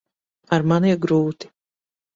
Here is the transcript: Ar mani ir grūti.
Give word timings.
Ar 0.57 0.65
mani 0.71 0.91
ir 0.95 0.99
grūti. 1.07 1.55